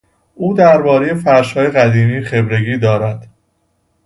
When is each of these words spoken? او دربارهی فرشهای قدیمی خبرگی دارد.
او 0.35 0.53
دربارهی 0.53 1.13
فرشهای 1.15 1.67
قدیمی 1.67 2.21
خبرگی 2.23 2.77
دارد. 2.77 3.29